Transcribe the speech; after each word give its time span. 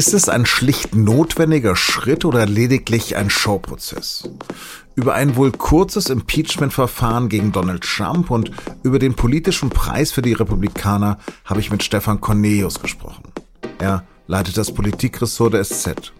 Ist 0.00 0.14
es 0.14 0.30
ein 0.30 0.46
schlicht 0.46 0.94
notwendiger 0.94 1.76
Schritt 1.76 2.24
oder 2.24 2.46
lediglich 2.46 3.16
ein 3.16 3.28
Showprozess? 3.28 4.30
Über 4.94 5.12
ein 5.12 5.36
wohl 5.36 5.52
kurzes 5.52 6.08
Impeachment-Verfahren 6.08 7.28
gegen 7.28 7.52
Donald 7.52 7.82
Trump 7.82 8.30
und 8.30 8.50
über 8.82 8.98
den 8.98 9.12
politischen 9.12 9.68
Preis 9.68 10.10
für 10.10 10.22
die 10.22 10.32
Republikaner 10.32 11.18
habe 11.44 11.60
ich 11.60 11.70
mit 11.70 11.82
Stefan 11.82 12.18
Cornelius 12.18 12.80
gesprochen. 12.80 13.24
Er 13.78 14.04
leitet 14.26 14.56
das 14.56 14.72
Politikressort 14.72 15.52
der 15.52 15.64
SZ. 15.64 16.14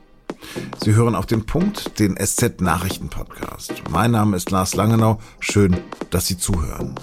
Sie 0.84 0.94
hören 0.94 1.14
auf 1.14 1.24
den 1.24 1.46
Punkt 1.46 1.98
den 1.98 2.18
SZ 2.22 2.60
Nachrichten 2.60 3.08
Podcast. 3.08 3.72
Mein 3.90 4.10
Name 4.10 4.36
ist 4.36 4.50
Lars 4.50 4.74
Langenau. 4.74 5.20
Schön, 5.38 5.78
dass 6.10 6.26
Sie 6.26 6.36
zuhören. 6.36 6.96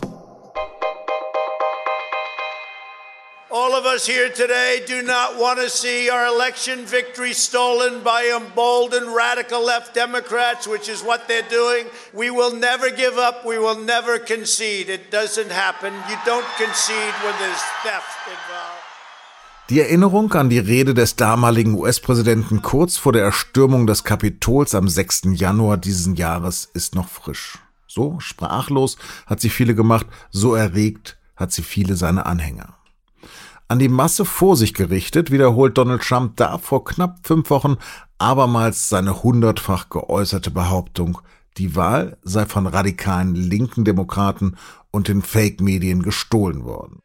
Of 3.78 3.86
us 3.86 4.08
here 4.08 4.30
today 4.30 4.82
do 4.88 5.04
not 5.04 5.38
want 5.38 5.60
to 5.60 5.70
see 5.70 6.10
our 6.10 6.26
election 6.26 6.84
victory 6.86 7.34
stolen 7.34 8.02
by 8.02 8.26
emboldened 8.36 9.14
radical 9.14 9.64
left 9.64 9.94
Democrats, 9.94 10.68
which 10.68 10.90
is 10.90 11.04
what 11.04 11.28
they're 11.28 11.50
doing. 11.50 11.86
We 12.12 12.32
will 12.32 12.56
never 12.56 12.90
give 12.90 13.18
up. 13.20 13.46
We 13.46 13.60
will 13.60 13.78
never 13.80 14.18
concede. 14.18 14.90
It 14.90 15.12
doesn't 15.12 15.52
happen. 15.52 15.94
You 16.10 16.18
don't 16.26 16.48
concede 16.58 17.14
when 17.24 17.36
there's 17.38 17.64
theft 17.84 18.18
involved. 18.26 18.84
Die 19.70 19.82
Erinnerung 19.82 20.34
an 20.34 20.50
die 20.50 20.60
Rede 20.60 20.94
des 20.94 21.16
damaligen 21.16 21.75
US-Präsidenten 21.75 22.62
kurz 22.62 22.98
vor 22.98 23.12
der 23.12 23.24
Erstürmung 23.24 23.86
des 23.86 24.04
Kapitols 24.04 24.74
am 24.74 24.88
6. 24.88 25.24
Januar 25.34 25.78
diesen 25.78 26.16
Jahres 26.16 26.70
ist 26.74 26.96
noch 26.96 27.10
frisch. 27.10 27.60
So 27.86 28.20
sprachlos 28.20 28.98
hat 29.28 29.42
sie 29.42 29.50
viele 29.50 29.75
gemacht, 29.75 30.08
so 30.32 30.56
erregt 30.56 31.18
hat 31.36 31.52
sie 31.52 31.64
viele 31.64 31.96
seine 31.96 32.25
Anhänger. 32.25 32.77
An 33.70 33.80
die 33.80 33.89
Masse 33.89 34.23
vor 34.23 34.56
sich 34.56 34.73
gerichtet 34.73 35.30
wiederholt 35.30 35.78
Donald 35.78 36.02
Trump 36.02 36.38
da 36.38 36.58
vor 36.58 36.86
knapp 36.86 37.19
fünf 37.23 37.50
Wochen 37.50 37.75
abermals 38.17 38.88
seine 38.88 39.23
hundertfach 39.23 39.89
geäußerte 39.89 40.52
Behauptung, 40.52 41.19
die 41.58 41.75
Wahl 41.75 42.17
sei 42.22 42.45
von 42.45 42.66
radikalen 42.66 43.36
linken 43.36 43.83
Demokraten 43.83 44.56
und 44.91 45.09
den 45.09 45.22
Fake-Medien 45.22 46.02
gestohlen 46.02 46.64
worden. 46.64 47.02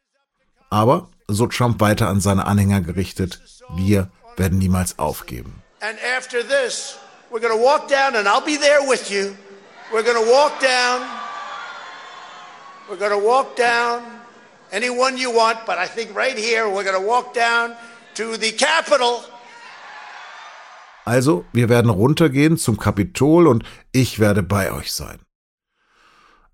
Aber, 0.69 1.09
so 1.27 1.47
Trump 1.47 1.81
weiter 1.81 2.07
an 2.07 2.21
seine 2.21 2.45
Anhänger 2.45 2.79
gerichtet, 2.79 3.41
wir 3.75 4.09
werden 4.37 4.57
niemals 4.57 4.99
aufgeben. 4.99 5.61
And 5.81 5.97
after 6.17 6.39
this, 6.39 6.97
we're 7.29 7.41
gonna 7.41 7.61
walk 7.61 7.89
down 7.89 8.15
and 8.15 8.25
I'll 8.25 8.45
be 8.45 8.57
there 8.57 8.89
with 8.89 9.09
you. 9.09 9.33
We're 9.91 10.03
gonna 10.03 10.25
walk 10.25 10.53
down. 10.61 11.01
We're 12.87 12.97
gonna 12.97 13.21
walk 13.21 13.57
down 13.57 14.22
anyone 14.73 15.17
you 15.17 15.31
want, 15.31 15.65
but 15.65 15.77
I 15.77 15.87
think 15.87 16.15
right 16.15 16.37
here 16.37 16.65
we're 16.67 16.83
going 16.83 16.99
to 16.99 17.07
walk 17.07 17.33
down 17.33 17.75
to 18.15 18.35
the 18.37 18.51
Capitol. 18.51 19.23
Also, 21.05 21.45
wir 21.51 21.69
werden 21.69 21.91
runtergehen 21.91 22.57
zum 22.57 22.77
Kapitol 22.77 23.47
und 23.47 23.63
ich 23.91 24.19
werde 24.19 24.41
bei 24.41 24.71
euch 24.71 24.93
sein. 24.93 25.19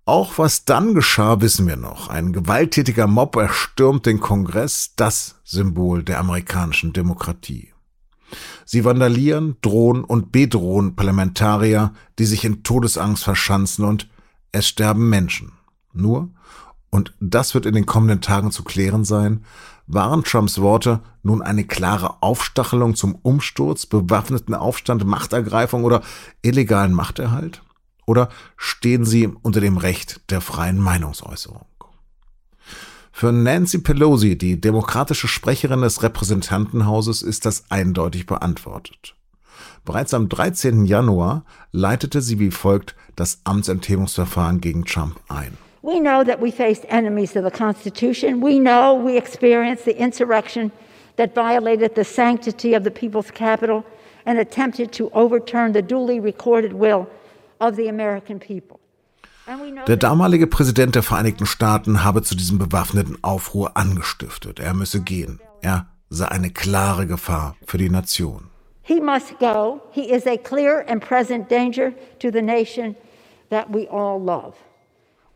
Auch 0.04 0.38
was 0.38 0.64
dann 0.64 0.94
geschah, 0.94 1.40
wissen 1.40 1.68
wir 1.68 1.76
noch. 1.76 2.08
Ein 2.08 2.32
gewalttätiger 2.32 3.06
Mob 3.06 3.36
erstürmt 3.36 4.06
den 4.06 4.18
Kongress, 4.18 4.94
das 4.96 5.36
Symbol 5.44 6.02
der 6.02 6.18
amerikanischen 6.18 6.92
Demokratie. 6.92 7.72
Sie 8.64 8.84
vandalieren, 8.84 9.56
drohen 9.62 10.02
und 10.02 10.32
bedrohen 10.32 10.96
Parlamentarier, 10.96 11.92
die 12.18 12.24
sich 12.24 12.44
in 12.44 12.64
Todesangst 12.64 13.22
verschanzen 13.22 13.84
und 13.84 14.08
es 14.50 14.66
sterben 14.66 15.08
Menschen. 15.08 15.52
Nur 15.92 16.30
und 16.90 17.14
das 17.20 17.54
wird 17.54 17.66
in 17.66 17.74
den 17.74 17.86
kommenden 17.86 18.20
Tagen 18.20 18.50
zu 18.50 18.64
klären 18.64 19.04
sein, 19.04 19.44
waren 19.86 20.24
Trumps 20.24 20.60
Worte 20.60 21.00
nun 21.22 21.42
eine 21.42 21.64
klare 21.64 22.22
Aufstachelung 22.22 22.94
zum 22.94 23.14
Umsturz, 23.16 23.86
bewaffneten 23.86 24.54
Aufstand, 24.54 25.04
Machtergreifung 25.04 25.84
oder 25.84 26.02
illegalen 26.42 26.92
Machterhalt? 26.92 27.62
Oder 28.06 28.28
stehen 28.56 29.04
sie 29.04 29.28
unter 29.28 29.60
dem 29.60 29.76
Recht 29.76 30.20
der 30.30 30.40
freien 30.40 30.78
Meinungsäußerung? 30.78 31.64
Für 33.12 33.32
Nancy 33.32 33.78
Pelosi, 33.78 34.38
die 34.38 34.60
demokratische 34.60 35.28
Sprecherin 35.28 35.82
des 35.82 36.02
Repräsentantenhauses, 36.02 37.22
ist 37.22 37.44
das 37.44 37.70
eindeutig 37.70 38.26
beantwortet. 38.26 39.14
Bereits 39.84 40.14
am 40.14 40.28
13. 40.28 40.86
Januar 40.86 41.44
leitete 41.72 42.22
sie 42.22 42.38
wie 42.38 42.50
folgt 42.50 42.96
das 43.16 43.40
Amtsenthebungsverfahren 43.44 44.60
gegen 44.60 44.84
Trump 44.84 45.20
ein. 45.28 45.56
We 45.82 45.98
know 45.98 46.24
that 46.24 46.40
we 46.40 46.50
faced 46.50 46.84
enemies 46.88 47.36
of 47.36 47.44
the 47.44 47.50
Constitution. 47.50 48.40
We 48.40 48.58
know 48.58 48.94
we 48.94 49.16
experienced 49.16 49.86
the 49.86 49.96
insurrection 49.96 50.72
that 51.16 51.34
violated 51.34 51.94
the 51.94 52.04
sanctity 52.04 52.74
of 52.74 52.84
the 52.84 52.90
people's 52.90 53.30
capital 53.30 53.84
and 54.26 54.38
attempted 54.38 54.92
to 54.92 55.10
overturn 55.14 55.72
the 55.72 55.82
duly 55.82 56.20
recorded 56.20 56.74
will 56.74 57.08
of 57.60 57.76
the 57.76 57.88
American 57.88 58.38
people. 58.38 58.78
Der 59.86 59.96
damalige 59.96 60.46
Präsident 60.46 60.94
der 60.94 61.02
Vereinigten 61.02 61.46
Staaten 61.46 62.04
habe 62.04 62.22
zu 62.22 62.36
diesem 62.36 62.58
bewaffneten 62.58 63.18
Aufruhr 63.22 63.76
angestiftet. 63.76 64.60
Er 64.60 64.74
müsse 64.74 65.00
gehen. 65.00 65.40
Er 65.62 65.86
sei 66.08 66.28
eine 66.28 66.50
klare 66.50 67.06
Gefahr 67.06 67.56
für 67.66 67.78
die 67.78 67.88
Nation. 67.88 68.50
He 68.82 69.00
must 69.00 69.38
go. 69.38 69.80
He 69.90 70.12
is 70.12 70.26
a 70.26 70.36
clear 70.36 70.84
and 70.88 71.00
present 71.00 71.50
danger 71.50 71.92
to 72.20 72.30
the 72.30 72.42
nation 72.42 72.94
that 73.48 73.66
we 73.72 73.88
all 73.88 74.20
love. 74.20 74.54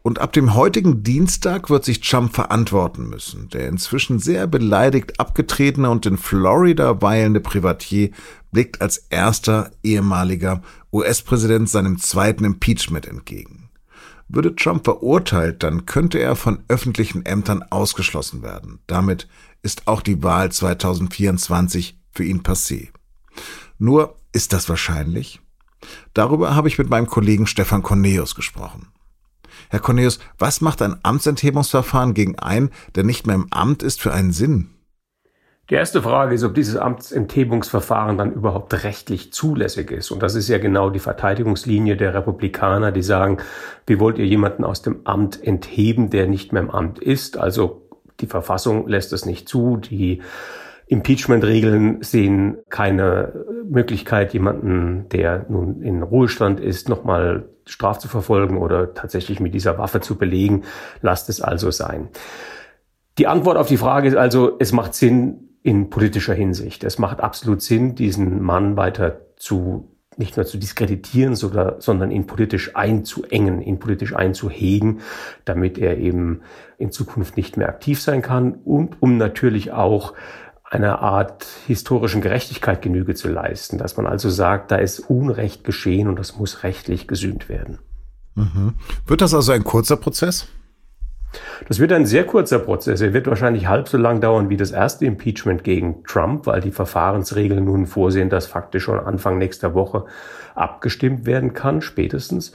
Und 0.07 0.19
ab 0.19 0.35
dem 0.35 0.53
heutigen 0.53 1.03
Dienstag 1.03 1.71
wird 1.71 1.83
sich 1.87 2.03
Trump 2.03 2.35
verantworten 2.35 3.09
müssen. 3.09 3.49
Der 3.49 3.69
inzwischen 3.69 4.19
sehr 4.19 4.47
beleidigt 4.47 5.19
abgetretene 5.19 5.89
und 5.89 6.05
in 6.05 6.19
Florida 6.19 7.01
weilende 7.01 7.41
Privatier 7.41 8.11
blickt 8.53 8.83
als 8.83 8.99
erster 9.09 9.71
ehemaliger 9.83 10.61
US-Präsident 10.93 11.71
seinem 11.71 11.99
zweiten 11.99 12.45
Impeachment 12.45 13.07
entgegen. 13.07 13.71
Würde 14.29 14.55
Trump 14.55 14.85
verurteilt, 14.85 15.63
dann 15.63 15.87
könnte 15.87 16.19
er 16.19 16.37
von 16.37 16.63
öffentlichen 16.69 17.25
Ämtern 17.25 17.63
ausgeschlossen 17.63 18.43
werden. 18.43 18.81
Damit 18.87 19.27
ist 19.63 19.87
auch 19.89 20.03
die 20.03 20.23
Wahl 20.23 20.53
2024 20.53 21.99
für 22.11 22.25
ihn 22.25 22.43
passé. 22.43 22.89
Nur 23.79 24.17
ist 24.33 24.53
das 24.53 24.69
wahrscheinlich? 24.69 25.41
Darüber 26.13 26.55
habe 26.55 26.69
ich 26.69 26.77
mit 26.77 26.91
meinem 26.91 27.07
Kollegen 27.07 27.47
Stefan 27.47 27.83
Corneus 27.83 28.35
gesprochen. 28.35 28.89
Herr 29.71 29.81
Cornelius, 29.81 30.19
was 30.39 30.61
macht 30.61 30.83
ein 30.83 30.97
Amtsenthebungsverfahren 31.03 32.15
gegen 32.15 32.39
einen, 32.39 32.71
der 32.95 33.05
nicht 33.05 33.27
mehr 33.27 33.37
im 33.37 33.47
Amt 33.51 33.83
ist, 33.83 34.01
für 34.01 34.13
einen 34.13 34.33
Sinn? 34.33 34.71
Die 35.71 35.75
erste 35.77 36.03
Frage 36.03 36.35
ist, 36.35 36.45
ob 36.45 36.55
dieses 36.55 36.77
Amtsenthebungsverfahren 36.77 38.19
dann 38.19 38.33
überhaupt 38.33 38.85
rechtlich 38.85 39.33
zulässig 39.33 39.91
ist. 39.91 40.11
Und 40.11 40.23
das 40.23 40.35
ist 40.35 40.49
ja 40.49 40.59
genau 40.59 40.91
die 40.91 40.99
Verteidigungslinie 40.99 41.97
der 41.97 42.13
Republikaner, 42.13 42.93
die 42.93 43.03
sagen, 43.03 43.39
wie 43.87 43.99
wollt 43.99 44.19
ihr 44.19 44.27
jemanden 44.27 44.63
aus 44.65 44.83
dem 44.83 45.01
Amt 45.05 45.43
entheben, 45.43 46.11
der 46.11 46.27
nicht 46.27 46.53
mehr 46.53 46.61
im 46.61 46.71
Amt 46.71 46.99
ist? 46.99 47.39
Also 47.39 47.81
die 48.21 48.27
Verfassung 48.27 48.89
lässt 48.89 49.15
es 49.15 49.25
nicht 49.25 49.49
zu, 49.49 49.79
die 49.79 50.21
Impeachment-Regeln 50.87 52.03
sehen 52.03 52.59
keine 52.69 53.45
Möglichkeit, 53.69 54.35
jemanden, 54.35 55.09
der 55.11 55.47
nun 55.49 55.83
in 55.83 56.03
Ruhestand 56.03 56.61
ist, 56.61 56.89
nochmal 56.89 57.49
strafzuverfolgen 57.67 58.59
oder 58.59 58.93
tatsächlich 58.95 59.41
mit 59.41 59.55
dieser 59.55 59.79
Waffe 59.79 60.01
zu 60.01 60.17
belegen. 60.17 60.65
Lasst 61.01 61.29
es 61.29 61.41
also 61.41 61.71
sein. 61.71 62.09
Die 63.17 63.27
Antwort 63.27 63.57
auf 63.57 63.69
die 63.69 63.77
Frage 63.77 64.09
ist 64.09 64.17
also, 64.17 64.57
es 64.59 64.73
macht 64.73 64.95
Sinn 64.95 65.49
in 65.63 65.89
politischer 65.89 66.35
Hinsicht. 66.35 66.85
Es 66.85 66.99
macht 66.99 67.21
absolut 67.21 67.63
Sinn, 67.63 67.95
diesen 67.95 68.43
Mann 68.43 68.77
weiter 68.77 69.21
zu 69.37 69.89
nicht 70.17 70.37
nur 70.37 70.47
zu 70.47 70.59
diskreditieren, 70.59 71.35
sondern 71.35 72.11
ihn 72.11 72.27
politisch 72.27 72.77
einzuengen, 72.77 73.61
ihn 73.61 73.79
politisch 73.79 74.15
einzuhegen, 74.15 75.01
damit 75.45 75.79
er 75.79 75.99
eben 75.99 76.43
in 76.79 76.93
Zukunft 76.93 77.37
nicht 77.37 77.57
mehr 77.57 77.69
aktiv 77.69 78.01
sein 78.01 78.23
kann 78.23 78.55
und 78.65 79.03
um 79.03 79.17
natürlich 79.17 79.73
auch 79.73 80.15
einer 80.75 81.01
Art 81.01 81.47
historischen 81.67 82.21
Gerechtigkeit 82.21 82.83
Genüge 82.83 83.15
zu 83.15 83.29
leisten, 83.29 83.79
dass 83.79 83.97
man 83.97 84.07
also 84.07 84.29
sagt, 84.29 84.71
da 84.71 84.77
ist 84.77 85.01
Unrecht 85.01 85.65
geschehen 85.65 86.09
und 86.09 86.19
das 86.19 86.37
muss 86.37 86.63
rechtlich 86.63 87.07
gesühnt 87.07 87.49
werden. 87.49 87.79
Mhm. 88.35 88.75
Wird 89.07 89.21
das 89.21 89.35
also 89.35 89.53
ein 89.53 89.65
kurzer 89.65 89.97
Prozess? 89.97 90.49
Das 91.69 91.79
wird 91.79 91.93
ein 91.93 92.07
sehr 92.07 92.25
kurzer 92.25 92.59
Prozess. 92.59 93.01
Er 93.01 93.13
wird 93.13 93.27
wahrscheinlich 93.27 93.67
halb 93.67 93.89
so 93.89 93.97
lang 93.97 94.21
dauern 94.21 94.51
wie 94.51 94.57
das 94.57 94.71
erste 94.71 95.07
Impeachment 95.07 95.65
gegen 95.65 96.05
Trump, 96.05 96.47
weil 96.47 96.61
die 96.61 96.71
Verfahrensregeln 96.71 97.65
nun 97.65 97.87
vorsehen, 97.87 98.31
dass 98.31 98.47
faktisch 98.47 98.85
schon 98.85 98.99
Anfang 98.99 99.39
nächster 99.39 99.75
Woche 99.75 100.05
abgestimmt 100.55 101.27
werden 101.27 101.53
kann, 101.53 101.81
spätestens. 101.81 102.53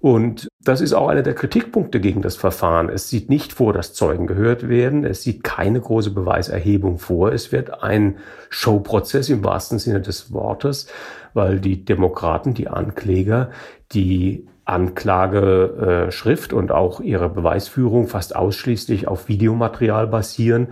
Und 0.00 0.48
das 0.62 0.80
ist 0.80 0.92
auch 0.92 1.08
einer 1.08 1.22
der 1.22 1.34
Kritikpunkte 1.34 2.00
gegen 2.00 2.20
das 2.20 2.36
Verfahren. 2.36 2.88
Es 2.88 3.08
sieht 3.08 3.30
nicht 3.30 3.52
vor, 3.52 3.72
dass 3.72 3.94
Zeugen 3.94 4.26
gehört 4.26 4.68
werden. 4.68 5.04
Es 5.04 5.22
sieht 5.22 5.44
keine 5.44 5.80
große 5.80 6.10
Beweiserhebung 6.10 6.98
vor. 6.98 7.32
Es 7.32 7.52
wird 7.52 7.82
ein 7.82 8.18
Showprozess 8.50 9.30
im 9.30 9.42
wahrsten 9.44 9.78
Sinne 9.78 10.00
des 10.00 10.32
Wortes, 10.32 10.88
weil 11.32 11.58
die 11.58 11.84
Demokraten, 11.84 12.54
die 12.54 12.68
Ankläger, 12.68 13.50
die 13.92 14.46
Anklageschrift 14.68 16.52
und 16.52 16.70
auch 16.72 17.00
ihre 17.00 17.28
Beweisführung 17.28 18.06
fast 18.06 18.36
ausschließlich 18.36 19.08
auf 19.08 19.28
Videomaterial 19.28 20.06
basieren. 20.06 20.68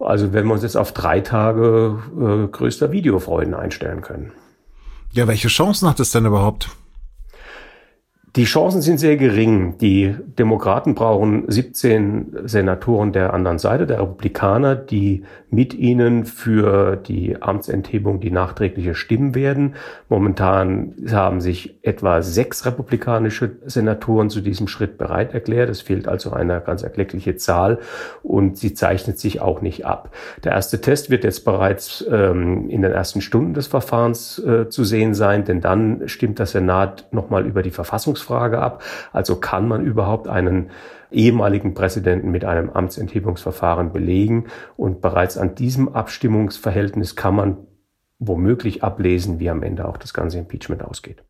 Also 0.00 0.32
wenn 0.32 0.46
wir 0.46 0.54
uns 0.54 0.62
jetzt 0.62 0.76
auf 0.76 0.92
drei 0.92 1.20
Tage 1.20 1.98
äh, 2.18 2.48
größter 2.48 2.90
Videofreuden 2.90 3.54
einstellen 3.54 4.00
können. 4.00 4.32
Ja, 5.12 5.28
welche 5.28 5.48
Chancen 5.48 5.88
hat 5.88 6.00
es 6.00 6.10
denn 6.10 6.26
überhaupt? 6.26 6.68
Die 8.36 8.46
Chancen 8.46 8.82
sind 8.82 8.98
sehr 8.98 9.16
gering. 9.16 9.78
Die 9.78 10.12
Demokraten 10.40 10.96
brauchen 10.96 11.44
17 11.46 12.36
Senatoren 12.46 13.12
der 13.12 13.32
anderen 13.32 13.60
Seite, 13.60 13.86
der 13.86 14.00
Republikaner, 14.00 14.74
die 14.74 15.22
mit 15.50 15.72
ihnen 15.72 16.24
für 16.24 16.96
die 16.96 17.40
Amtsenthebung 17.40 18.18
die 18.18 18.32
nachträgliche 18.32 18.96
stimmen 18.96 19.36
werden. 19.36 19.76
Momentan 20.08 20.94
haben 21.12 21.40
sich 21.40 21.76
etwa 21.82 22.22
sechs 22.22 22.66
republikanische 22.66 23.52
Senatoren 23.66 24.30
zu 24.30 24.40
diesem 24.40 24.66
Schritt 24.66 24.98
bereit 24.98 25.32
erklärt. 25.32 25.70
Es 25.70 25.80
fehlt 25.80 26.08
also 26.08 26.32
eine 26.32 26.60
ganz 26.60 26.82
erkleckliche 26.82 27.36
Zahl 27.36 27.78
und 28.24 28.58
sie 28.58 28.74
zeichnet 28.74 29.20
sich 29.20 29.42
auch 29.42 29.60
nicht 29.60 29.86
ab. 29.86 30.10
Der 30.42 30.50
erste 30.50 30.80
Test 30.80 31.08
wird 31.08 31.22
jetzt 31.22 31.44
bereits 31.44 32.04
ähm, 32.10 32.68
in 32.68 32.82
den 32.82 32.90
ersten 32.90 33.20
Stunden 33.20 33.54
des 33.54 33.68
Verfahrens 33.68 34.40
äh, 34.40 34.68
zu 34.68 34.82
sehen 34.82 35.14
sein, 35.14 35.44
denn 35.44 35.60
dann 35.60 36.08
stimmt 36.08 36.40
der 36.40 36.46
Senat 36.46 37.06
nochmal 37.12 37.46
über 37.46 37.62
die 37.62 37.70
Verfassungsfrage 37.70 38.23
Verfassungsfrage 38.24 38.58
ab. 38.58 38.82
Also 39.12 39.36
kann 39.36 39.68
man 39.68 39.84
überhaupt 39.84 40.28
einen 40.28 40.70
ehemaligen 41.10 41.74
Präsidenten 41.74 42.30
mit 42.30 42.44
einem 42.44 42.70
Amtsenthebungsverfahren 42.70 43.92
belegen. 43.92 44.46
Und 44.76 45.00
bereits 45.00 45.38
an 45.38 45.54
diesem 45.54 45.88
Abstimmungsverhältnis 45.88 47.14
kann 47.14 47.36
man 47.36 47.56
womöglich 48.18 48.82
ablesen, 48.82 49.38
wie 49.38 49.50
am 49.50 49.62
Ende 49.62 49.86
auch 49.86 49.96
das 49.96 50.14
ganze 50.14 50.38
Impeachment 50.38 50.82
ausgeht. 50.82 51.22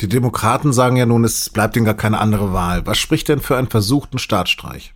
Die 0.00 0.08
Demokraten 0.08 0.72
sagen 0.72 0.96
ja 0.96 1.04
nun, 1.04 1.24
es 1.24 1.50
bleibt 1.50 1.76
ihnen 1.76 1.84
gar 1.84 1.94
keine 1.94 2.18
andere 2.18 2.52
Wahl. 2.52 2.86
Was 2.86 2.98
spricht 2.98 3.28
denn 3.28 3.40
für 3.40 3.56
einen 3.56 3.68
versuchten 3.68 4.18
Staatsstreich? 4.18 4.94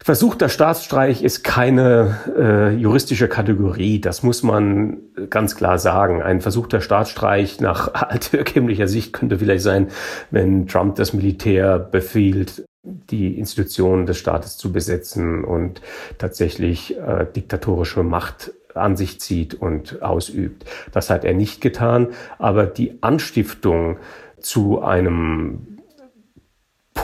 Versuchter 0.00 0.48
Staatsstreich 0.48 1.22
ist 1.22 1.42
keine 1.42 2.18
äh, 2.36 2.74
juristische 2.74 3.28
Kategorie, 3.28 4.00
das 4.00 4.22
muss 4.22 4.42
man 4.42 4.98
ganz 5.28 5.56
klar 5.56 5.78
sagen. 5.78 6.22
Ein 6.22 6.40
versuchter 6.40 6.80
Staatsstreich 6.80 7.60
nach 7.60 7.92
altherkömmlicher 7.94 8.88
Sicht 8.88 9.12
könnte 9.12 9.38
vielleicht 9.38 9.64
sein, 9.64 9.88
wenn 10.30 10.68
Trump 10.68 10.94
das 10.94 11.12
Militär 11.12 11.78
befiehlt, 11.78 12.64
die 12.84 13.38
Institutionen 13.38 14.06
des 14.06 14.18
Staates 14.18 14.56
zu 14.56 14.72
besetzen 14.72 15.44
und 15.44 15.82
tatsächlich 16.16 16.96
äh, 16.96 17.26
diktatorische 17.34 18.02
Macht 18.02 18.52
an 18.74 18.96
sich 18.96 19.20
zieht 19.20 19.54
und 19.54 20.00
ausübt. 20.00 20.64
Das 20.92 21.10
hat 21.10 21.24
er 21.24 21.34
nicht 21.34 21.60
getan, 21.60 22.08
aber 22.38 22.66
die 22.66 23.02
Anstiftung 23.02 23.98
zu 24.40 24.80
einem 24.80 25.77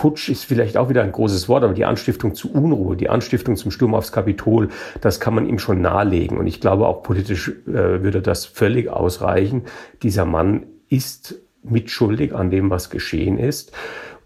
Putsch 0.01 0.29
ist 0.29 0.45
vielleicht 0.45 0.77
auch 0.77 0.89
wieder 0.89 1.03
ein 1.03 1.13
großes 1.13 1.49
Wort, 1.49 1.65
aber 1.65 1.73
die 1.73 1.85
Anstiftung 1.85 2.35
zu 2.35 2.53
Unruhe, 2.53 2.97
die 2.97 3.09
Anstiftung 3.09 3.57
zum 3.57 3.71
Sturm 3.71 3.95
aufs 3.95 4.13
Kapitol, 4.13 4.69
das 5.01 5.21
kann 5.21 5.35
man 5.35 5.49
ihm 5.49 5.59
schon 5.59 5.81
nahelegen. 5.81 6.37
Und 6.37 6.47
ich 6.47 6.61
glaube, 6.61 6.87
auch 6.87 7.03
politisch 7.03 7.49
äh, 7.67 8.03
würde 8.03 8.21
das 8.21 8.45
völlig 8.45 8.91
ausreichen. 8.91 9.63
Dieser 10.03 10.25
Mann 10.25 10.65
ist 10.89 11.41
mitschuldig 11.63 12.35
an 12.35 12.51
dem, 12.51 12.71
was 12.71 12.91
geschehen 12.91 13.39
ist. 13.39 13.73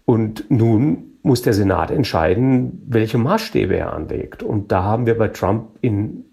Und 0.05 0.49
nun 0.49 1.17
muss 1.21 1.43
der 1.43 1.53
Senat 1.53 1.91
entscheiden, 1.91 2.81
welche 2.87 3.17
Maßstäbe 3.17 3.75
er 3.75 3.93
anlegt. 3.93 4.41
Und 4.41 4.71
da 4.71 4.83
haben 4.83 5.05
wir 5.05 5.17
bei 5.17 5.27
Trump 5.27 5.77
in 5.81 6.25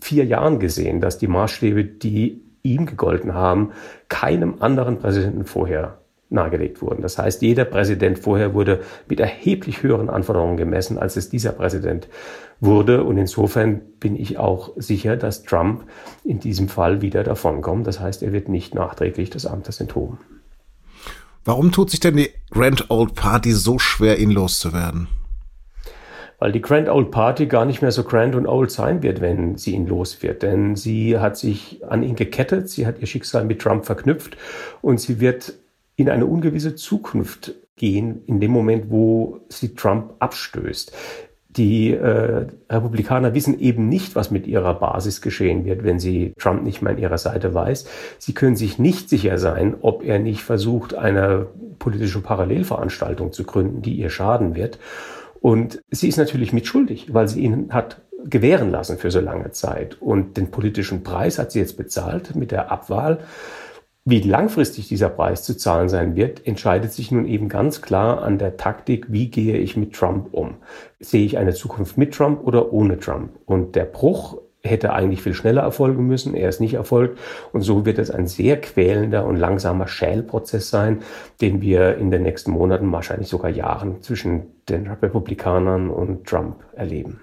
vier 0.00 0.26
Jahren 0.26 0.58
gesehen, 0.58 1.00
dass 1.00 1.18
die 1.18 1.28
Maßstäbe, 1.28 1.84
die 1.84 2.42
ihm 2.62 2.86
gegolten 2.86 3.34
haben, 3.34 3.70
keinem 4.08 4.56
anderen 4.60 4.98
Präsidenten 4.98 5.44
vorher 5.44 6.01
nahegelegt 6.32 6.82
wurden. 6.82 7.02
Das 7.02 7.18
heißt, 7.18 7.42
jeder 7.42 7.64
Präsident 7.64 8.18
vorher 8.18 8.54
wurde 8.54 8.80
mit 9.08 9.20
erheblich 9.20 9.82
höheren 9.82 10.10
Anforderungen 10.10 10.56
gemessen, 10.56 10.98
als 10.98 11.16
es 11.16 11.28
dieser 11.28 11.52
Präsident 11.52 12.08
wurde. 12.60 13.04
Und 13.04 13.18
insofern 13.18 13.80
bin 14.00 14.16
ich 14.16 14.38
auch 14.38 14.72
sicher, 14.76 15.16
dass 15.16 15.42
Trump 15.42 15.84
in 16.24 16.40
diesem 16.40 16.68
Fall 16.68 17.02
wieder 17.02 17.24
davonkommt. 17.24 17.86
Das 17.86 18.00
heißt, 18.00 18.22
er 18.22 18.32
wird 18.32 18.48
nicht 18.48 18.74
nachträglich 18.74 19.30
des 19.30 19.46
Amtes 19.46 19.80
enthoben. 19.80 20.18
Warum 21.44 21.72
tut 21.72 21.90
sich 21.90 22.00
denn 22.00 22.16
die 22.16 22.30
Grand 22.50 22.90
Old 22.90 23.14
Party 23.14 23.52
so 23.52 23.78
schwer, 23.78 24.18
ihn 24.18 24.30
loszuwerden? 24.30 25.08
weil 26.42 26.50
die 26.50 26.60
Grand 26.60 26.88
Old 26.88 27.12
Party 27.12 27.46
gar 27.46 27.64
nicht 27.64 27.82
mehr 27.82 27.92
so 27.92 28.02
grand 28.02 28.34
und 28.34 28.48
old 28.48 28.72
sein 28.72 29.04
wird, 29.04 29.20
wenn 29.20 29.56
sie 29.56 29.76
ihn 29.76 29.86
los 29.86 30.24
wird. 30.24 30.42
Denn 30.42 30.74
sie 30.74 31.20
hat 31.20 31.36
sich 31.36 31.84
an 31.88 32.02
ihn 32.02 32.16
gekettet, 32.16 32.68
sie 32.68 32.84
hat 32.84 32.98
ihr 32.98 33.06
Schicksal 33.06 33.44
mit 33.44 33.62
Trump 33.62 33.84
verknüpft 33.84 34.36
und 34.80 35.00
sie 35.00 35.20
wird 35.20 35.54
in 35.96 36.08
eine 36.08 36.26
ungewisse 36.26 36.74
Zukunft 36.74 37.54
gehen, 37.76 38.22
in 38.26 38.40
dem 38.40 38.50
Moment, 38.50 38.90
wo 38.90 39.40
sie 39.48 39.74
Trump 39.74 40.14
abstößt. 40.18 40.92
Die 41.48 41.92
äh, 41.92 42.46
Republikaner 42.70 43.34
wissen 43.34 43.60
eben 43.60 43.88
nicht, 43.88 44.16
was 44.16 44.30
mit 44.30 44.46
ihrer 44.46 44.74
Basis 44.74 45.20
geschehen 45.20 45.66
wird, 45.66 45.84
wenn 45.84 45.98
sie 45.98 46.32
Trump 46.38 46.62
nicht 46.62 46.80
mehr 46.80 46.92
an 46.92 46.98
ihrer 46.98 47.18
Seite 47.18 47.52
weiß. 47.52 47.86
Sie 48.18 48.32
können 48.32 48.56
sich 48.56 48.78
nicht 48.78 49.10
sicher 49.10 49.36
sein, 49.36 49.74
ob 49.82 50.02
er 50.02 50.18
nicht 50.18 50.42
versucht, 50.42 50.94
eine 50.94 51.48
politische 51.78 52.20
Parallelveranstaltung 52.20 53.32
zu 53.32 53.44
gründen, 53.44 53.82
die 53.82 53.94
ihr 53.94 54.08
schaden 54.08 54.54
wird. 54.54 54.78
Und 55.40 55.82
sie 55.90 56.08
ist 56.08 56.16
natürlich 56.16 56.54
mitschuldig, 56.54 57.12
weil 57.12 57.28
sie 57.28 57.42
ihn 57.42 57.70
hat 57.70 58.00
gewähren 58.24 58.70
lassen 58.70 58.96
für 58.96 59.10
so 59.10 59.20
lange 59.20 59.50
Zeit. 59.50 60.00
Und 60.00 60.36
den 60.36 60.50
politischen 60.50 61.02
Preis 61.02 61.38
hat 61.38 61.52
sie 61.52 61.58
jetzt 61.58 61.76
bezahlt 61.76 62.34
mit 62.34 62.50
der 62.50 62.70
Abwahl. 62.70 63.18
Wie 64.04 64.20
langfristig 64.20 64.88
dieser 64.88 65.08
Preis 65.08 65.44
zu 65.44 65.56
zahlen 65.56 65.88
sein 65.88 66.16
wird, 66.16 66.44
entscheidet 66.44 66.92
sich 66.92 67.12
nun 67.12 67.24
eben 67.24 67.48
ganz 67.48 67.82
klar 67.82 68.22
an 68.22 68.36
der 68.36 68.56
Taktik, 68.56 69.06
wie 69.12 69.30
gehe 69.30 69.56
ich 69.58 69.76
mit 69.76 69.92
Trump 69.92 70.28
um. 70.32 70.56
Sehe 70.98 71.24
ich 71.24 71.38
eine 71.38 71.54
Zukunft 71.54 71.96
mit 71.96 72.12
Trump 72.12 72.44
oder 72.44 72.72
ohne 72.72 72.98
Trump? 72.98 73.30
Und 73.46 73.76
der 73.76 73.84
Bruch 73.84 74.38
hätte 74.64 74.92
eigentlich 74.92 75.22
viel 75.22 75.34
schneller 75.34 75.62
erfolgen 75.62 76.06
müssen. 76.06 76.34
Er 76.34 76.48
ist 76.48 76.60
nicht 76.60 76.74
erfolgt. 76.74 77.18
Und 77.52 77.62
so 77.62 77.84
wird 77.84 77.98
es 77.98 78.10
ein 78.10 78.26
sehr 78.26 78.60
quälender 78.60 79.24
und 79.24 79.36
langsamer 79.36 79.86
Schälprozess 79.86 80.70
sein, 80.70 81.02
den 81.40 81.60
wir 81.60 81.96
in 81.96 82.10
den 82.10 82.22
nächsten 82.22 82.52
Monaten, 82.52 82.90
wahrscheinlich 82.90 83.28
sogar 83.28 83.50
Jahren 83.50 84.02
zwischen 84.02 84.46
den 84.68 84.88
Republikanern 84.88 85.90
und 85.90 86.26
Trump 86.26 86.56
erleben. 86.74 87.20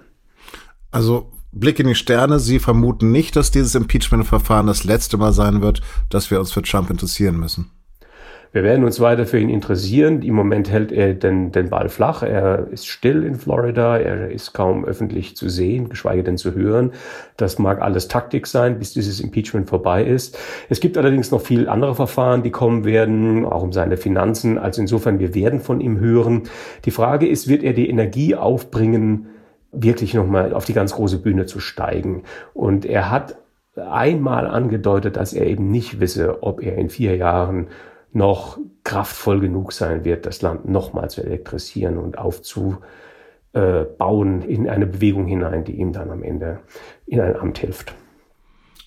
Also 0.90 1.26
Blick 1.52 1.80
in 1.80 1.88
die 1.88 1.96
Sterne, 1.96 2.38
Sie 2.38 2.60
vermuten 2.60 3.10
nicht, 3.10 3.34
dass 3.34 3.50
dieses 3.50 3.74
Impeachment-Verfahren 3.74 4.68
das 4.68 4.84
letzte 4.84 5.16
Mal 5.16 5.32
sein 5.32 5.62
wird, 5.62 5.80
dass 6.08 6.30
wir 6.30 6.38
uns 6.38 6.52
für 6.52 6.62
Trump 6.62 6.90
interessieren 6.90 7.38
müssen. 7.40 7.70
Wir 8.52 8.64
werden 8.64 8.84
uns 8.84 8.98
weiter 8.98 9.26
für 9.26 9.38
ihn 9.38 9.48
interessieren. 9.48 10.22
Im 10.22 10.34
Moment 10.34 10.70
hält 10.70 10.90
er 10.90 11.14
den, 11.14 11.52
den 11.52 11.70
Ball 11.70 11.88
flach. 11.88 12.24
Er 12.24 12.66
ist 12.70 12.88
still 12.88 13.22
in 13.22 13.36
Florida. 13.36 13.96
Er 13.96 14.30
ist 14.30 14.52
kaum 14.54 14.84
öffentlich 14.84 15.36
zu 15.36 15.48
sehen, 15.48 15.88
geschweige 15.88 16.24
denn 16.24 16.36
zu 16.36 16.54
hören. 16.54 16.92
Das 17.36 17.60
mag 17.60 17.80
alles 17.80 18.08
Taktik 18.08 18.48
sein, 18.48 18.80
bis 18.80 18.92
dieses 18.92 19.20
Impeachment 19.20 19.68
vorbei 19.68 20.04
ist. 20.04 20.36
Es 20.68 20.80
gibt 20.80 20.98
allerdings 20.98 21.30
noch 21.30 21.40
viel 21.40 21.68
andere 21.68 21.94
Verfahren, 21.94 22.42
die 22.42 22.50
kommen 22.50 22.84
werden, 22.84 23.44
auch 23.44 23.62
um 23.62 23.72
seine 23.72 23.96
Finanzen. 23.96 24.58
Also 24.58 24.80
insofern, 24.80 25.20
wir 25.20 25.32
werden 25.34 25.60
von 25.60 25.80
ihm 25.80 26.00
hören. 26.00 26.44
Die 26.84 26.90
Frage 26.90 27.28
ist, 27.28 27.46
wird 27.46 27.62
er 27.62 27.72
die 27.72 27.88
Energie 27.88 28.34
aufbringen, 28.34 29.28
wirklich 29.72 30.14
nochmal 30.14 30.52
auf 30.52 30.64
die 30.64 30.72
ganz 30.72 30.92
große 30.92 31.18
Bühne 31.18 31.46
zu 31.46 31.60
steigen. 31.60 32.24
Und 32.54 32.84
er 32.84 33.10
hat 33.10 33.36
einmal 33.76 34.46
angedeutet, 34.46 35.16
dass 35.16 35.32
er 35.32 35.46
eben 35.46 35.70
nicht 35.70 36.00
wisse, 36.00 36.42
ob 36.42 36.62
er 36.62 36.76
in 36.76 36.90
vier 36.90 37.16
Jahren 37.16 37.68
noch 38.12 38.58
kraftvoll 38.84 39.40
genug 39.40 39.72
sein 39.72 40.04
wird, 40.04 40.26
das 40.26 40.42
Land 40.42 40.68
nochmal 40.68 41.10
zu 41.10 41.22
elektrisieren 41.22 41.96
und 41.96 42.18
aufzubauen 42.18 42.82
in 44.42 44.68
eine 44.68 44.86
Bewegung 44.86 45.26
hinein, 45.26 45.64
die 45.64 45.76
ihm 45.76 45.92
dann 45.92 46.10
am 46.10 46.22
Ende 46.22 46.60
in 47.06 47.20
ein 47.20 47.36
Amt 47.36 47.58
hilft. 47.58 47.94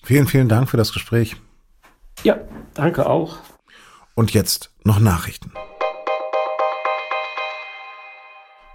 Vielen, 0.02 0.26
vielen 0.26 0.48
Dank 0.48 0.68
für 0.68 0.76
das 0.76 0.92
Gespräch. 0.92 1.36
Ja, 2.22 2.36
danke 2.74 3.06
auch. 3.06 3.38
Und 4.14 4.34
jetzt 4.34 4.70
noch 4.84 5.00
Nachrichten. 5.00 5.52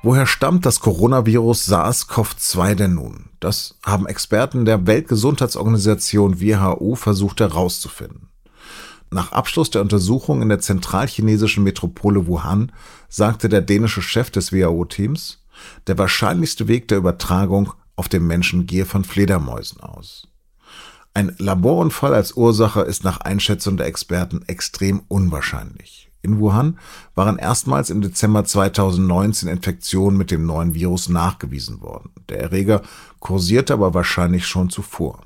Woher 0.01 0.25
stammt 0.25 0.65
das 0.65 0.79
Coronavirus 0.79 1.67
SARS-CoV-2 1.67 2.75
denn 2.75 2.95
nun? 2.95 3.25
Das 3.41 3.77
haben 3.85 4.07
Experten 4.07 4.63
der 4.63 4.87
Weltgesundheitsorganisation 4.87 6.39
WHO 6.39 6.95
versucht 6.95 7.41
herauszufinden. 7.41 8.29
Nach 9.11 9.33
Abschluss 9.33 9.71
der 9.71 9.81
Untersuchung 9.81 10.41
in 10.41 10.47
der 10.47 10.59
zentralchinesischen 10.59 11.65
Metropole 11.65 12.27
Wuhan 12.27 12.71
sagte 13.09 13.49
der 13.49 13.61
dänische 13.61 14.01
Chef 14.01 14.31
des 14.31 14.53
WHO-Teams, 14.53 15.43
der 15.87 15.97
wahrscheinlichste 15.97 16.69
Weg 16.69 16.87
der 16.87 16.99
Übertragung 16.99 17.73
auf 17.97 18.07
dem 18.07 18.25
Menschen 18.25 18.67
gehe 18.67 18.85
von 18.85 19.03
Fledermäusen 19.03 19.81
aus. 19.81 20.29
Ein 21.13 21.35
Laborunfall 21.39 22.13
als 22.13 22.33
Ursache 22.33 22.81
ist 22.81 23.03
nach 23.03 23.19
Einschätzung 23.19 23.75
der 23.75 23.87
Experten 23.87 24.43
extrem 24.43 25.01
unwahrscheinlich. 25.09 26.08
In 26.21 26.39
Wuhan 26.39 26.77
waren 27.15 27.38
erstmals 27.38 27.89
im 27.89 28.01
Dezember 28.01 28.43
2019 28.43 29.47
Infektionen 29.47 30.17
mit 30.17 30.31
dem 30.31 30.45
neuen 30.45 30.73
Virus 30.73 31.07
nachgewiesen 31.07 31.81
worden. 31.81 32.11
Der 32.27 32.41
Erreger 32.41 32.81
kursierte 33.19 33.73
aber 33.73 33.93
wahrscheinlich 33.93 34.45
schon 34.45 34.69
zuvor. 34.69 35.21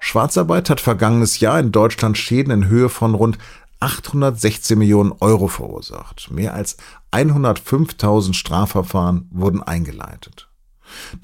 Schwarzarbeit 0.00 0.70
hat 0.70 0.80
vergangenes 0.80 1.40
Jahr 1.40 1.58
in 1.58 1.72
Deutschland 1.72 2.16
Schäden 2.16 2.52
in 2.52 2.68
Höhe 2.68 2.88
von 2.88 3.14
rund 3.14 3.38
816 3.80 4.78
Millionen 4.78 5.12
Euro 5.20 5.48
verursacht. 5.48 6.30
Mehr 6.30 6.54
als 6.54 6.76
105.000 7.12 8.34
Strafverfahren 8.34 9.28
wurden 9.30 9.62
eingeleitet. 9.62 10.48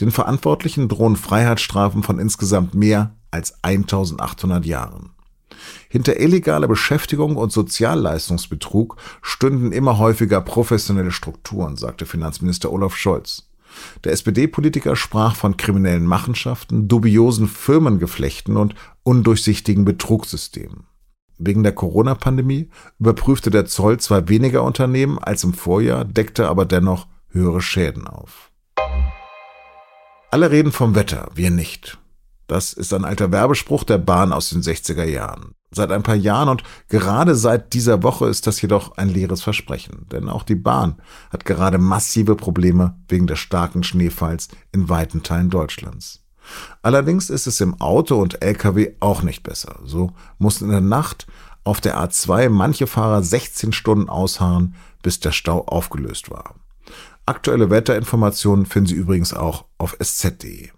Den 0.00 0.10
Verantwortlichen 0.10 0.88
drohen 0.88 1.16
Freiheitsstrafen 1.16 2.02
von 2.02 2.18
insgesamt 2.18 2.74
mehr 2.74 3.14
als 3.30 3.62
1800 3.62 4.64
Jahren. 4.66 5.10
Hinter 5.88 6.20
illegaler 6.20 6.68
Beschäftigung 6.68 7.36
und 7.36 7.52
Sozialleistungsbetrug 7.52 8.96
stünden 9.22 9.72
immer 9.72 9.98
häufiger 9.98 10.40
professionelle 10.40 11.12
Strukturen, 11.12 11.76
sagte 11.76 12.06
Finanzminister 12.06 12.72
Olaf 12.72 12.96
Scholz. 12.96 13.48
Der 14.04 14.12
SPD-Politiker 14.12 14.96
sprach 14.96 15.34
von 15.34 15.56
kriminellen 15.56 16.06
Machenschaften, 16.06 16.88
dubiosen 16.88 17.48
Firmengeflechten 17.48 18.56
und 18.56 18.74
undurchsichtigen 19.02 19.84
Betrugssystemen. 19.84 20.86
Wegen 21.38 21.62
der 21.64 21.72
Corona-Pandemie 21.72 22.70
überprüfte 23.00 23.50
der 23.50 23.66
Zoll 23.66 23.98
zwar 23.98 24.28
weniger 24.28 24.62
Unternehmen 24.62 25.18
als 25.18 25.42
im 25.42 25.52
Vorjahr, 25.52 26.04
deckte 26.04 26.48
aber 26.48 26.64
dennoch 26.64 27.08
höhere 27.28 27.60
Schäden 27.60 28.06
auf. 28.06 28.50
Alle 30.30 30.50
reden 30.50 30.72
vom 30.72 30.94
Wetter, 30.94 31.28
wir 31.34 31.50
nicht. 31.50 31.98
Das 32.46 32.72
ist 32.72 32.92
ein 32.92 33.04
alter 33.04 33.32
Werbespruch 33.32 33.84
der 33.84 33.98
Bahn 33.98 34.32
aus 34.32 34.50
den 34.50 34.62
60er 34.62 35.04
Jahren. 35.04 35.54
Seit 35.70 35.90
ein 35.90 36.02
paar 36.04 36.14
Jahren 36.14 36.48
und 36.48 36.62
gerade 36.88 37.34
seit 37.34 37.72
dieser 37.72 38.02
Woche 38.02 38.28
ist 38.28 38.46
das 38.46 38.60
jedoch 38.62 38.96
ein 38.96 39.08
leeres 39.08 39.42
Versprechen, 39.42 40.06
denn 40.12 40.28
auch 40.28 40.44
die 40.44 40.54
Bahn 40.54 41.02
hat 41.30 41.44
gerade 41.44 41.78
massive 41.78 42.36
Probleme 42.36 42.96
wegen 43.08 43.26
des 43.26 43.40
starken 43.40 43.82
Schneefalls 43.82 44.48
in 44.72 44.88
weiten 44.88 45.24
Teilen 45.24 45.50
Deutschlands. 45.50 46.20
Allerdings 46.82 47.30
ist 47.30 47.46
es 47.46 47.60
im 47.60 47.80
Auto 47.80 48.20
und 48.20 48.42
Lkw 48.42 48.94
auch 49.00 49.22
nicht 49.22 49.42
besser. 49.42 49.80
So 49.84 50.12
mussten 50.38 50.66
in 50.66 50.70
der 50.70 50.80
Nacht 50.80 51.26
auf 51.64 51.80
der 51.80 51.98
A2 51.98 52.50
manche 52.50 52.86
Fahrer 52.86 53.22
16 53.22 53.72
Stunden 53.72 54.08
ausharren, 54.08 54.74
bis 55.02 55.18
der 55.20 55.32
Stau 55.32 55.64
aufgelöst 55.64 56.30
war. 56.30 56.54
Aktuelle 57.26 57.70
Wetterinformationen 57.70 58.66
finden 58.66 58.88
Sie 58.88 58.94
übrigens 58.94 59.32
auch 59.32 59.64
auf 59.78 59.96
sz.de. 59.98 60.68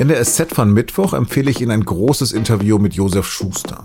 In 0.00 0.08
der 0.08 0.24
SZ 0.24 0.54
von 0.54 0.72
Mittwoch 0.72 1.12
empfehle 1.12 1.50
ich 1.50 1.60
Ihnen 1.60 1.72
ein 1.72 1.84
großes 1.84 2.32
Interview 2.32 2.78
mit 2.78 2.94
Josef 2.94 3.26
Schuster. 3.26 3.84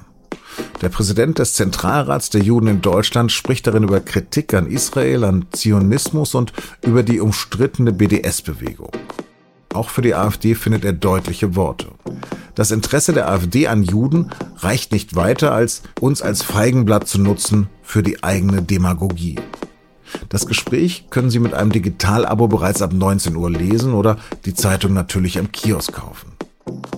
Der 0.81 0.87
Präsident 0.87 1.39
des 1.39 1.55
Zentralrats 1.55 2.29
der 2.29 2.41
Juden 2.41 2.67
in 2.67 2.81
Deutschland 2.81 3.33
spricht 3.33 3.67
darin 3.67 3.83
über 3.83 3.99
Kritik 3.99 4.53
an 4.53 4.65
Israel, 4.65 5.25
an 5.25 5.47
Zionismus 5.51 6.33
und 6.33 6.53
über 6.83 7.03
die 7.03 7.19
umstrittene 7.19 7.91
BDS-Bewegung. 7.91 8.91
Auch 9.73 9.89
für 9.89 10.01
die 10.01 10.15
AfD 10.15 10.55
findet 10.55 10.85
er 10.85 10.93
deutliche 10.93 11.57
Worte. 11.57 11.87
Das 12.55 12.71
Interesse 12.71 13.11
der 13.11 13.29
AfD 13.29 13.67
an 13.67 13.83
Juden 13.83 14.29
reicht 14.59 14.93
nicht 14.93 15.17
weiter, 15.17 15.51
als 15.51 15.81
uns 15.99 16.21
als 16.21 16.43
Feigenblatt 16.43 17.09
zu 17.09 17.19
nutzen 17.19 17.67
für 17.83 18.03
die 18.03 18.23
eigene 18.23 18.61
Demagogie. 18.61 19.35
Das 20.29 20.47
Gespräch 20.47 21.05
können 21.09 21.29
Sie 21.29 21.39
mit 21.39 21.53
einem 21.53 21.71
Digital-Abo 21.71 22.47
bereits 22.47 22.81
ab 22.81 22.93
19 22.93 23.35
Uhr 23.35 23.49
lesen 23.49 23.93
oder 23.93 24.17
die 24.45 24.53
Zeitung 24.53 24.93
natürlich 24.93 25.39
am 25.39 25.51
Kiosk 25.51 25.93
kaufen. 25.93 26.31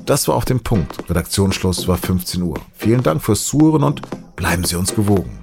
Das 0.06 0.28
war 0.28 0.36
auf 0.36 0.46
dem 0.46 0.62
Punkt. 0.62 1.10
Redaktionsschluss 1.10 1.88
war 1.88 1.98
15 1.98 2.42
Uhr. 2.42 2.58
Vielen 2.74 3.04
Dank 3.04 3.22
fürs 3.22 3.46
Zuhören 3.46 3.84
und 3.84 4.02
bleiben 4.36 4.64
Sie 4.64 4.76
uns 4.76 4.96
gewogen. 4.96 5.40